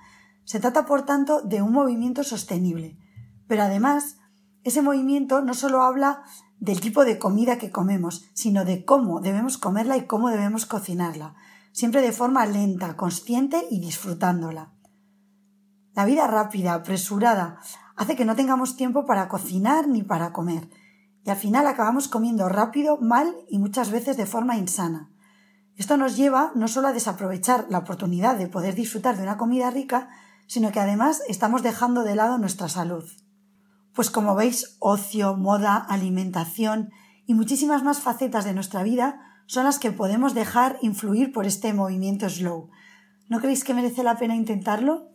Se 0.45 0.61
trata, 0.61 0.85
por 0.85 1.07
tanto, 1.07 1.41
de 1.41 1.63
un 1.63 1.73
movimiento 1.73 2.23
sostenible. 2.25 2.99
Pero 3.49 3.63
además, 3.63 4.19
ese 4.65 4.83
movimiento 4.83 5.41
no 5.41 5.55
solo 5.55 5.83
habla 5.83 6.23
del 6.59 6.81
tipo 6.81 7.05
de 7.05 7.19
comida 7.19 7.59
que 7.59 7.71
comemos, 7.71 8.29
sino 8.35 8.65
de 8.65 8.85
cómo 8.85 9.21
debemos 9.21 9.59
comerla 9.59 9.97
y 9.97 10.07
cómo 10.07 10.29
debemos 10.29 10.67
cocinarla, 10.67 11.35
siempre 11.77 12.01
de 12.01 12.11
forma 12.11 12.47
lenta, 12.47 12.97
consciente 12.97 13.67
y 13.71 13.81
disfrutándola. 13.81 14.73
La 15.93 16.07
vida 16.07 16.27
rápida, 16.27 16.73
apresurada, 16.73 17.61
hace 17.97 18.17
que 18.17 18.25
no 18.25 18.35
tengamos 18.35 18.79
tiempo 18.79 19.05
para 19.05 19.29
cocinar 19.29 19.87
ni 19.87 20.03
para 20.03 20.33
comer, 20.33 20.71
y 21.23 21.29
al 21.29 21.37
final 21.37 21.67
acabamos 21.67 22.09
comiendo 22.09 22.49
rápido, 22.49 22.97
mal 22.97 23.37
y 23.51 23.59
muchas 23.59 23.91
veces 23.91 24.17
de 24.17 24.25
forma 24.25 24.57
insana. 24.57 25.11
Esto 25.75 25.99
nos 25.99 26.17
lleva 26.17 26.51
no 26.55 26.67
solo 26.67 26.89
a 26.89 26.95
desaprovechar 26.95 27.67
la 27.69 27.81
oportunidad 27.81 28.39
de 28.39 28.49
poder 28.49 28.75
disfrutar 28.75 29.19
de 29.19 29.25
una 29.25 29.37
comida 29.37 29.71
rica, 29.71 30.09
sino 30.47 30.73
que 30.73 30.81
además 30.81 31.21
estamos 31.29 31.63
dejando 31.63 32.05
de 32.05 32.17
lado 32.17 32.39
nuestra 32.39 32.71
salud. 32.71 33.05
Pues 33.95 34.11
como 34.11 34.35
veis, 34.35 34.79
ocio, 34.79 35.37
moda, 35.37 35.77
alimentación 35.77 36.89
y 37.27 37.35
muchísimas 37.35 37.83
más 37.83 38.01
facetas 38.01 38.47
de 38.47 38.55
nuestra 38.55 38.83
vida 38.83 39.21
son 39.47 39.65
las 39.65 39.79
que 39.79 39.93
podemos 39.93 40.35
dejar 40.35 40.79
influir 40.83 41.33
por 41.33 41.47
este 41.47 41.73
movimiento 41.73 42.29
slow. 42.29 42.71
¿No 43.29 43.41
creéis 43.41 43.65
que 43.65 43.75
merece 43.75 44.03
la 44.03 44.17
pena 44.17 44.37
intentarlo? 44.37 45.09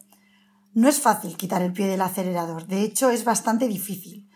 No 0.74 0.88
es 0.88 1.00
fácil 1.00 1.38
quitar 1.38 1.62
el 1.62 1.74
pie 1.74 1.88
del 1.88 2.02
acelerador, 2.02 2.68
de 2.68 2.82
hecho 2.82 3.10
es 3.10 3.24
bastante 3.24 3.68
difícil. 3.68 4.30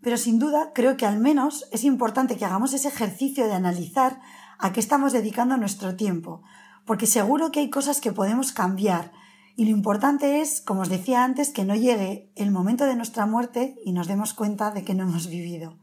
Pero 0.00 0.16
sin 0.16 0.38
duda 0.38 0.72
creo 0.74 0.96
que 0.96 1.06
al 1.06 1.18
menos 1.18 1.66
es 1.70 1.84
importante 1.84 2.36
que 2.36 2.44
hagamos 2.44 2.72
ese 2.72 2.88
ejercicio 2.88 3.46
de 3.46 3.52
analizar 3.52 4.20
a 4.58 4.72
qué 4.72 4.80
estamos 4.80 5.12
dedicando 5.12 5.56
nuestro 5.56 5.96
tiempo, 5.96 6.42
porque 6.84 7.06
seguro 7.06 7.52
que 7.52 7.60
hay 7.60 7.70
cosas 7.70 8.00
que 8.00 8.12
podemos 8.12 8.52
cambiar 8.52 9.12
y 9.56 9.66
lo 9.66 9.70
importante 9.70 10.40
es, 10.40 10.60
como 10.62 10.80
os 10.82 10.88
decía 10.88 11.24
antes, 11.24 11.50
que 11.50 11.64
no 11.64 11.74
llegue 11.74 12.30
el 12.36 12.50
momento 12.50 12.86
de 12.86 12.96
nuestra 12.96 13.26
muerte 13.26 13.76
y 13.84 13.92
nos 13.92 14.06
demos 14.08 14.32
cuenta 14.32 14.70
de 14.70 14.82
que 14.82 14.94
no 14.94 15.04
hemos 15.04 15.28
vivido. 15.28 15.78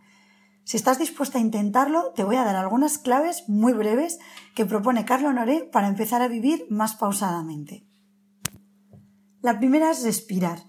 Si 0.69 0.77
estás 0.77 0.99
dispuesta 0.99 1.39
a 1.39 1.41
intentarlo, 1.41 2.13
te 2.15 2.23
voy 2.23 2.35
a 2.35 2.43
dar 2.43 2.55
algunas 2.55 2.99
claves 2.99 3.49
muy 3.49 3.73
breves 3.73 4.19
que 4.53 4.67
propone 4.67 5.03
Carlo 5.03 5.33
Noré 5.33 5.63
para 5.63 5.88
empezar 5.88 6.21
a 6.21 6.27
vivir 6.27 6.67
más 6.69 6.95
pausadamente. 6.95 7.88
La 9.41 9.57
primera 9.57 9.89
es 9.89 10.03
respirar. 10.03 10.59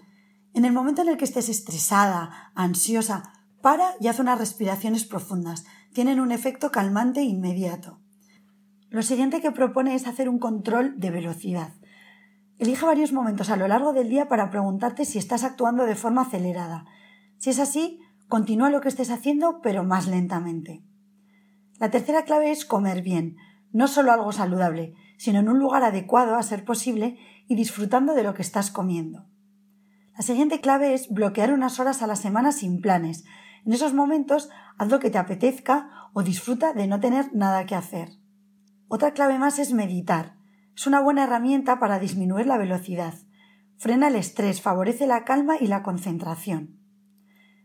En 0.55 0.65
el 0.65 0.73
momento 0.73 1.03
en 1.03 1.09
el 1.09 1.17
que 1.17 1.25
estés 1.25 1.49
estresada, 1.49 2.51
ansiosa, 2.55 3.31
para 3.61 3.93
y 3.99 4.07
haz 4.07 4.17
unas 4.17 4.39
respiraciones 4.39 5.05
profundas. 5.05 5.65
Tienen 5.93 6.19
un 6.19 6.31
efecto 6.31 6.71
calmante 6.71 7.21
inmediato. 7.21 8.01
Lo 8.89 9.03
siguiente 9.03 9.39
que 9.39 9.51
propone 9.51 9.93
es 9.93 10.07
hacer 10.07 10.29
un 10.29 10.39
control 10.39 10.99
de 10.99 11.11
velocidad. 11.11 11.75
Elige 12.57 12.87
varios 12.87 13.13
momentos 13.13 13.51
a 13.51 13.55
lo 13.55 13.67
largo 13.67 13.93
del 13.93 14.09
día 14.09 14.27
para 14.27 14.49
preguntarte 14.49 15.05
si 15.05 15.19
estás 15.19 15.43
actuando 15.43 15.85
de 15.85 15.95
forma 15.95 16.23
acelerada. 16.23 16.85
Si 17.37 17.51
es 17.51 17.59
así, 17.59 17.99
continúa 18.31 18.69
lo 18.69 18.79
que 18.79 18.87
estés 18.87 19.11
haciendo, 19.11 19.59
pero 19.61 19.83
más 19.83 20.07
lentamente. 20.07 20.85
La 21.79 21.91
tercera 21.91 22.23
clave 22.23 22.49
es 22.51 22.63
comer 22.63 23.01
bien, 23.01 23.35
no 23.73 23.89
solo 23.89 24.13
algo 24.13 24.31
saludable, 24.31 24.93
sino 25.17 25.39
en 25.39 25.49
un 25.49 25.59
lugar 25.59 25.83
adecuado 25.83 26.37
a 26.37 26.43
ser 26.43 26.63
posible 26.63 27.19
y 27.49 27.55
disfrutando 27.55 28.13
de 28.13 28.23
lo 28.23 28.33
que 28.33 28.41
estás 28.41 28.71
comiendo. 28.71 29.25
La 30.15 30.21
siguiente 30.23 30.61
clave 30.61 30.93
es 30.93 31.09
bloquear 31.09 31.51
unas 31.51 31.81
horas 31.81 32.01
a 32.01 32.07
la 32.07 32.15
semana 32.15 32.53
sin 32.53 32.79
planes, 32.79 33.25
en 33.65 33.73
esos 33.73 33.93
momentos 33.93 34.49
haz 34.77 34.87
lo 34.87 34.99
que 34.99 35.09
te 35.09 35.17
apetezca 35.17 35.89
o 36.13 36.23
disfruta 36.23 36.71
de 36.71 36.87
no 36.87 37.01
tener 37.01 37.35
nada 37.35 37.65
que 37.65 37.75
hacer. 37.75 38.11
Otra 38.87 39.11
clave 39.11 39.39
más 39.39 39.59
es 39.59 39.73
meditar. 39.73 40.37
Es 40.73 40.87
una 40.87 41.01
buena 41.01 41.25
herramienta 41.25 41.81
para 41.81 41.99
disminuir 41.99 42.47
la 42.47 42.57
velocidad. 42.57 43.13
Frena 43.75 44.07
el 44.07 44.15
estrés, 44.15 44.61
favorece 44.61 45.05
la 45.05 45.25
calma 45.25 45.57
y 45.59 45.67
la 45.67 45.83
concentración. 45.83 46.80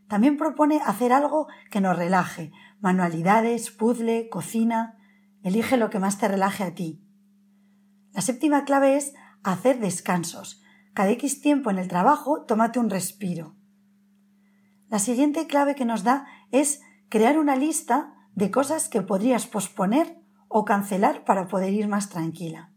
También 0.07 0.37
propone 0.37 0.79
hacer 0.85 1.11
algo 1.11 1.47
que 1.69 1.81
nos 1.81 1.97
relaje, 1.97 2.51
manualidades, 2.79 3.71
puzzle, 3.71 4.29
cocina. 4.29 4.97
Elige 5.43 5.77
lo 5.77 5.89
que 5.89 5.99
más 5.99 6.17
te 6.17 6.27
relaje 6.27 6.63
a 6.63 6.73
ti. 6.73 7.03
La 8.13 8.21
séptima 8.21 8.65
clave 8.65 8.95
es 8.95 9.13
hacer 9.43 9.79
descansos. 9.79 10.63
Cada 10.93 11.11
X 11.11 11.41
tiempo 11.41 11.69
en 11.69 11.77
el 11.77 11.87
trabajo, 11.87 12.45
tómate 12.45 12.79
un 12.79 12.89
respiro. 12.89 13.55
La 14.89 14.99
siguiente 14.99 15.47
clave 15.47 15.75
que 15.75 15.85
nos 15.85 16.03
da 16.03 16.25
es 16.51 16.81
crear 17.09 17.37
una 17.37 17.55
lista 17.55 18.13
de 18.33 18.51
cosas 18.51 18.89
que 18.89 19.01
podrías 19.01 19.45
posponer 19.45 20.21
o 20.47 20.65
cancelar 20.65 21.25
para 21.25 21.47
poder 21.47 21.73
ir 21.73 21.87
más 21.87 22.09
tranquila. 22.09 22.71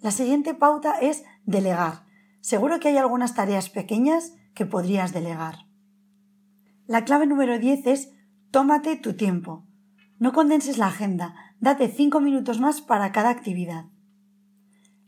La 0.00 0.10
siguiente 0.10 0.54
pauta 0.54 0.98
es 1.00 1.24
delegar. 1.44 2.04
Seguro 2.40 2.78
que 2.78 2.88
hay 2.88 2.96
algunas 2.96 3.34
tareas 3.34 3.70
pequeñas 3.70 4.34
que 4.54 4.66
podrías 4.66 5.12
delegar. 5.12 5.66
La 6.86 7.06
clave 7.06 7.26
número 7.26 7.58
10 7.58 7.86
es 7.86 8.12
tómate 8.50 8.96
tu 8.96 9.14
tiempo. 9.14 9.64
No 10.18 10.34
condenses 10.34 10.76
la 10.76 10.88
agenda, 10.88 11.34
date 11.58 11.88
5 11.88 12.20
minutos 12.20 12.60
más 12.60 12.82
para 12.82 13.10
cada 13.10 13.30
actividad. 13.30 13.86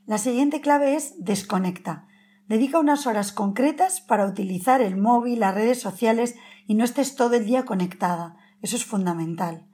La 0.06 0.16
siguiente 0.16 0.62
clave 0.62 0.96
es 0.96 1.14
desconecta. 1.18 2.06
Dedica 2.48 2.78
unas 2.78 3.06
horas 3.06 3.30
concretas 3.30 4.00
para 4.00 4.26
utilizar 4.26 4.80
el 4.80 4.96
móvil, 4.96 5.40
las 5.40 5.54
redes 5.54 5.78
sociales 5.78 6.36
y 6.66 6.76
no 6.76 6.84
estés 6.84 7.14
todo 7.14 7.34
el 7.34 7.44
día 7.44 7.66
conectada. 7.66 8.36
Eso 8.62 8.76
es 8.76 8.86
fundamental. 8.86 9.66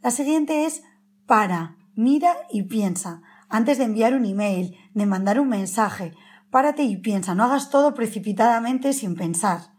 La 0.00 0.12
siguiente 0.12 0.64
es 0.64 0.84
para, 1.26 1.76
mira 1.96 2.36
y 2.52 2.62
piensa. 2.62 3.20
Antes 3.48 3.78
de 3.78 3.84
enviar 3.84 4.14
un 4.14 4.26
email, 4.26 4.76
de 4.94 5.06
mandar 5.06 5.40
un 5.40 5.48
mensaje, 5.48 6.12
párate 6.50 6.84
y 6.84 6.98
piensa. 6.98 7.34
No 7.34 7.42
hagas 7.42 7.70
todo 7.70 7.94
precipitadamente 7.94 8.92
sin 8.92 9.16
pensar. 9.16 9.73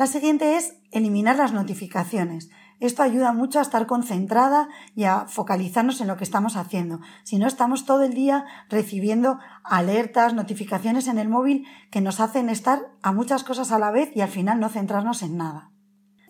La 0.00 0.06
siguiente 0.06 0.56
es 0.56 0.78
eliminar 0.92 1.36
las 1.36 1.52
notificaciones. 1.52 2.48
Esto 2.78 3.02
ayuda 3.02 3.34
mucho 3.34 3.58
a 3.58 3.62
estar 3.62 3.86
concentrada 3.86 4.70
y 4.96 5.04
a 5.04 5.26
focalizarnos 5.26 6.00
en 6.00 6.08
lo 6.08 6.16
que 6.16 6.24
estamos 6.24 6.56
haciendo. 6.56 7.00
Si 7.22 7.36
no, 7.36 7.46
estamos 7.46 7.84
todo 7.84 8.02
el 8.04 8.14
día 8.14 8.46
recibiendo 8.70 9.38
alertas, 9.62 10.32
notificaciones 10.32 11.06
en 11.06 11.18
el 11.18 11.28
móvil 11.28 11.66
que 11.90 12.00
nos 12.00 12.18
hacen 12.18 12.48
estar 12.48 12.80
a 13.02 13.12
muchas 13.12 13.44
cosas 13.44 13.72
a 13.72 13.78
la 13.78 13.90
vez 13.90 14.10
y 14.16 14.22
al 14.22 14.30
final 14.30 14.58
no 14.58 14.70
centrarnos 14.70 15.22
en 15.22 15.36
nada. 15.36 15.70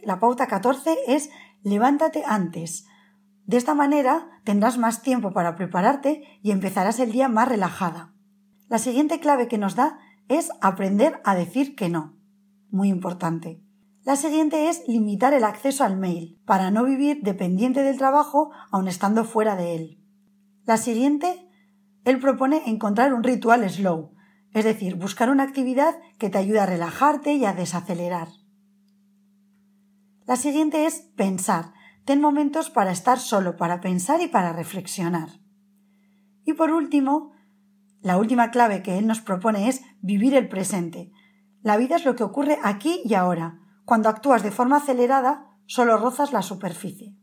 La 0.02 0.18
pauta 0.18 0.48
14 0.48 0.96
es 1.06 1.30
levántate 1.62 2.24
antes. 2.26 2.88
De 3.46 3.56
esta 3.56 3.74
manera 3.74 4.40
tendrás 4.42 4.78
más 4.78 5.00
tiempo 5.02 5.32
para 5.32 5.54
prepararte 5.54 6.40
y 6.42 6.50
empezarás 6.50 6.98
el 6.98 7.12
día 7.12 7.28
más 7.28 7.46
relajada. 7.46 8.14
La 8.68 8.78
siguiente 8.78 9.20
clave 9.20 9.46
que 9.46 9.58
nos 9.58 9.76
da 9.76 10.00
es 10.26 10.50
aprender 10.60 11.20
a 11.24 11.36
decir 11.36 11.76
que 11.76 11.88
no. 11.88 12.19
Muy 12.70 12.88
importante. 12.88 13.62
La 14.04 14.16
siguiente 14.16 14.68
es 14.68 14.82
limitar 14.86 15.34
el 15.34 15.44
acceso 15.44 15.84
al 15.84 15.98
mail, 15.98 16.40
para 16.46 16.70
no 16.70 16.84
vivir 16.84 17.20
dependiente 17.22 17.82
del 17.82 17.98
trabajo 17.98 18.50
aun 18.70 18.88
estando 18.88 19.24
fuera 19.24 19.56
de 19.56 19.74
él. 19.74 20.00
La 20.64 20.76
siguiente, 20.76 21.48
él 22.04 22.18
propone 22.18 22.62
encontrar 22.66 23.12
un 23.12 23.22
ritual 23.22 23.68
slow, 23.68 24.14
es 24.52 24.64
decir, 24.64 24.96
buscar 24.96 25.30
una 25.30 25.42
actividad 25.42 25.94
que 26.18 26.30
te 26.30 26.38
ayude 26.38 26.60
a 26.60 26.66
relajarte 26.66 27.34
y 27.34 27.44
a 27.44 27.52
desacelerar. 27.52 28.28
La 30.26 30.36
siguiente 30.36 30.86
es 30.86 31.00
pensar. 31.16 31.72
Ten 32.04 32.20
momentos 32.20 32.70
para 32.70 32.92
estar 32.92 33.18
solo, 33.18 33.56
para 33.56 33.80
pensar 33.80 34.22
y 34.22 34.28
para 34.28 34.52
reflexionar. 34.52 35.28
Y 36.44 36.54
por 36.54 36.70
último, 36.70 37.32
la 38.00 38.16
última 38.16 38.50
clave 38.50 38.82
que 38.82 38.96
él 38.96 39.06
nos 39.06 39.20
propone 39.20 39.68
es 39.68 39.82
vivir 40.00 40.34
el 40.34 40.48
presente. 40.48 41.12
La 41.62 41.76
vida 41.76 41.96
es 41.96 42.04
lo 42.04 42.16
que 42.16 42.24
ocurre 42.24 42.58
aquí 42.62 43.02
y 43.04 43.14
ahora. 43.14 43.58
Cuando 43.84 44.08
actúas 44.08 44.42
de 44.42 44.50
forma 44.50 44.78
acelerada, 44.78 45.46
solo 45.66 45.98
rozas 45.98 46.32
la 46.32 46.42
superficie. 46.42 47.14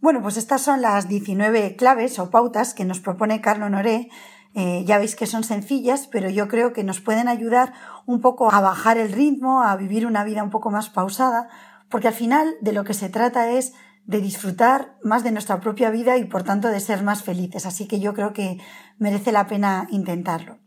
Bueno, 0.00 0.22
pues 0.22 0.36
estas 0.36 0.62
son 0.62 0.82
las 0.82 1.08
19 1.08 1.76
claves 1.76 2.18
o 2.18 2.30
pautas 2.30 2.74
que 2.74 2.84
nos 2.84 3.00
propone 3.00 3.40
Carlo 3.40 3.68
Noré. 3.68 4.08
Eh, 4.54 4.84
ya 4.86 4.98
veis 4.98 5.14
que 5.14 5.26
son 5.26 5.44
sencillas, 5.44 6.08
pero 6.10 6.30
yo 6.30 6.48
creo 6.48 6.72
que 6.72 6.84
nos 6.84 7.00
pueden 7.00 7.28
ayudar 7.28 7.72
un 8.06 8.20
poco 8.20 8.52
a 8.52 8.60
bajar 8.60 8.96
el 8.98 9.12
ritmo, 9.12 9.62
a 9.62 9.76
vivir 9.76 10.06
una 10.06 10.24
vida 10.24 10.42
un 10.42 10.50
poco 10.50 10.70
más 10.70 10.88
pausada, 10.88 11.48
porque 11.88 12.08
al 12.08 12.14
final 12.14 12.54
de 12.60 12.72
lo 12.72 12.84
que 12.84 12.94
se 12.94 13.08
trata 13.08 13.50
es 13.50 13.74
de 14.06 14.20
disfrutar 14.20 14.96
más 15.02 15.22
de 15.22 15.32
nuestra 15.32 15.60
propia 15.60 15.90
vida 15.90 16.16
y 16.16 16.24
por 16.24 16.42
tanto 16.42 16.68
de 16.68 16.80
ser 16.80 17.02
más 17.02 17.22
felices. 17.22 17.66
Así 17.66 17.86
que 17.86 18.00
yo 18.00 18.14
creo 18.14 18.32
que 18.32 18.58
merece 18.98 19.32
la 19.32 19.46
pena 19.46 19.86
intentarlo. 19.90 20.58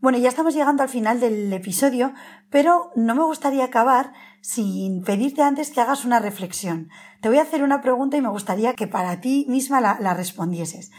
Bueno, 0.00 0.18
ya 0.18 0.28
estamos 0.28 0.54
llegando 0.54 0.82
al 0.82 0.88
final 0.88 1.20
del 1.20 1.52
episodio, 1.52 2.12
pero 2.50 2.90
no 2.94 3.14
me 3.14 3.24
gustaría 3.24 3.64
acabar 3.64 4.12
sin 4.40 5.02
pedirte 5.02 5.42
antes 5.42 5.70
que 5.70 5.80
hagas 5.80 6.04
una 6.04 6.20
reflexión. 6.20 6.88
Te 7.20 7.28
voy 7.28 7.38
a 7.38 7.42
hacer 7.42 7.62
una 7.62 7.80
pregunta 7.80 8.16
y 8.16 8.22
me 8.22 8.28
gustaría 8.28 8.74
que 8.74 8.86
para 8.86 9.20
ti 9.20 9.44
misma 9.48 9.80
la, 9.80 10.14
respondieses. 10.14 10.92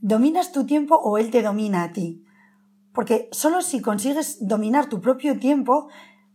¿Dominas 0.00 0.52
tu 0.52 0.64
tiempo 0.64 0.94
o 0.96 1.18
él 1.18 1.30
te 1.30 1.42
domina 1.42 1.82
a 1.82 1.92
ti? 1.92 2.24
porque 2.92 3.28
solo 3.32 3.62
si 3.62 3.80
consigues 3.80 4.46
dominar 4.46 4.88
tu 4.88 5.00
propio 5.00 5.38
tiempo 5.38 5.88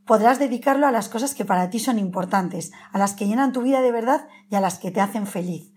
podrás 0.05 0.39
dedicarlo 0.39 0.87
a 0.87 0.91
las 0.91 1.09
cosas 1.09 1.33
que 1.33 1.45
para 1.45 1.69
ti 1.69 1.79
son 1.79 1.99
importantes, 1.99 2.71
a 2.91 2.99
las 2.99 3.13
que 3.13 3.27
llenan 3.27 3.53
tu 3.53 3.61
vida 3.61 3.81
de 3.81 3.91
verdad 3.91 4.27
y 4.49 4.55
a 4.55 4.61
las 4.61 4.77
que 4.77 4.91
te 4.91 5.01
hacen 5.01 5.27
feliz. 5.27 5.73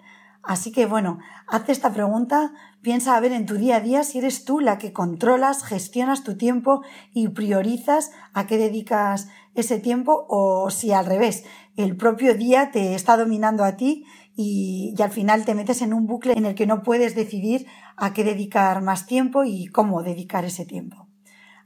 Así 0.48 0.72
que 0.72 0.86
bueno, 0.86 1.18
haz 1.46 1.68
esta 1.68 1.92
pregunta, 1.92 2.54
piensa 2.80 3.14
a 3.14 3.20
ver 3.20 3.32
en 3.32 3.44
tu 3.44 3.56
día 3.56 3.76
a 3.76 3.80
día 3.80 4.02
si 4.02 4.16
eres 4.16 4.46
tú 4.46 4.60
la 4.60 4.78
que 4.78 4.94
controlas, 4.94 5.62
gestionas 5.62 6.24
tu 6.24 6.38
tiempo 6.38 6.80
y 7.12 7.28
priorizas 7.28 8.12
a 8.32 8.46
qué 8.46 8.56
dedicas 8.56 9.28
ese 9.54 9.78
tiempo 9.78 10.24
o 10.30 10.70
si 10.70 10.90
al 10.90 11.04
revés, 11.04 11.44
el 11.76 11.98
propio 11.98 12.34
día 12.34 12.70
te 12.70 12.94
está 12.94 13.18
dominando 13.18 13.62
a 13.62 13.76
ti 13.76 14.06
y, 14.34 14.94
y, 14.98 15.02
al 15.02 15.10
final 15.10 15.44
te 15.44 15.54
metes 15.54 15.82
en 15.82 15.92
un 15.92 16.06
bucle 16.06 16.32
en 16.32 16.46
el 16.46 16.54
que 16.54 16.66
no 16.66 16.82
puedes 16.82 17.14
decidir 17.14 17.66
a 17.98 18.14
qué 18.14 18.24
dedicar 18.24 18.80
más 18.80 19.04
tiempo 19.04 19.44
y 19.44 19.66
cómo 19.66 20.02
dedicar 20.02 20.46
ese 20.46 20.64
tiempo. 20.64 21.08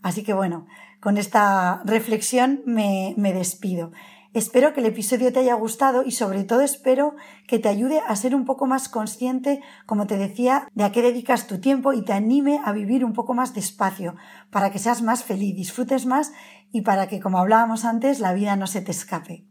Así 0.02 0.24
que 0.24 0.34
bueno, 0.34 0.66
con 0.98 1.18
esta 1.18 1.82
reflexión 1.84 2.62
me, 2.66 3.14
me 3.16 3.32
despido. 3.32 3.92
Espero 4.34 4.72
que 4.72 4.80
el 4.80 4.86
episodio 4.86 5.30
te 5.30 5.40
haya 5.40 5.52
gustado 5.54 6.04
y 6.06 6.12
sobre 6.12 6.44
todo 6.44 6.62
espero 6.62 7.16
que 7.46 7.58
te 7.58 7.68
ayude 7.68 8.00
a 8.06 8.16
ser 8.16 8.34
un 8.34 8.46
poco 8.46 8.64
más 8.64 8.88
consciente, 8.88 9.60
como 9.84 10.06
te 10.06 10.16
decía, 10.16 10.68
de 10.74 10.84
a 10.84 10.92
qué 10.92 11.02
dedicas 11.02 11.46
tu 11.46 11.60
tiempo 11.60 11.92
y 11.92 12.02
te 12.02 12.14
anime 12.14 12.58
a 12.64 12.72
vivir 12.72 13.04
un 13.04 13.12
poco 13.12 13.34
más 13.34 13.52
despacio, 13.52 14.16
para 14.50 14.70
que 14.70 14.78
seas 14.78 15.02
más 15.02 15.22
feliz, 15.22 15.54
disfrutes 15.54 16.06
más 16.06 16.32
y 16.70 16.80
para 16.80 17.08
que, 17.08 17.20
como 17.20 17.38
hablábamos 17.38 17.84
antes, 17.84 18.20
la 18.20 18.32
vida 18.32 18.56
no 18.56 18.66
se 18.66 18.80
te 18.80 18.90
escape. 18.90 19.44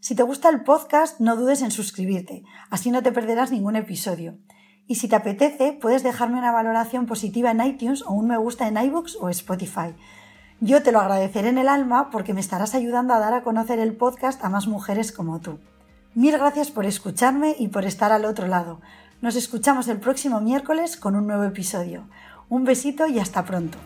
Si 0.00 0.14
te 0.14 0.22
gusta 0.22 0.48
el 0.48 0.62
podcast, 0.62 1.20
no 1.20 1.36
dudes 1.36 1.60
en 1.60 1.70
suscribirte, 1.70 2.42
así 2.70 2.90
no 2.90 3.02
te 3.02 3.12
perderás 3.12 3.52
ningún 3.52 3.76
episodio. 3.76 4.38
Y 4.86 4.94
si 4.94 5.08
te 5.08 5.16
apetece, 5.16 5.74
puedes 5.74 6.02
dejarme 6.02 6.38
una 6.38 6.52
valoración 6.52 7.04
positiva 7.04 7.50
en 7.50 7.60
iTunes 7.60 8.02
o 8.06 8.14
un 8.14 8.28
me 8.28 8.38
gusta 8.38 8.66
en 8.66 8.78
iBooks 8.78 9.18
o 9.20 9.28
Spotify. 9.28 9.94
Yo 10.60 10.82
te 10.82 10.90
lo 10.90 11.00
agradeceré 11.00 11.50
en 11.50 11.58
el 11.58 11.68
alma 11.68 12.08
porque 12.10 12.32
me 12.32 12.40
estarás 12.40 12.74
ayudando 12.74 13.12
a 13.12 13.18
dar 13.18 13.34
a 13.34 13.42
conocer 13.42 13.78
el 13.78 13.94
podcast 13.94 14.42
a 14.42 14.48
más 14.48 14.66
mujeres 14.66 15.12
como 15.12 15.38
tú. 15.38 15.58
Mil 16.14 16.32
gracias 16.32 16.70
por 16.70 16.86
escucharme 16.86 17.54
y 17.58 17.68
por 17.68 17.84
estar 17.84 18.10
al 18.10 18.24
otro 18.24 18.46
lado. 18.46 18.80
Nos 19.20 19.36
escuchamos 19.36 19.86
el 19.88 20.00
próximo 20.00 20.40
miércoles 20.40 20.96
con 20.96 21.14
un 21.14 21.26
nuevo 21.26 21.44
episodio. 21.44 22.08
Un 22.48 22.64
besito 22.64 23.06
y 23.06 23.18
hasta 23.18 23.44
pronto. 23.44 23.76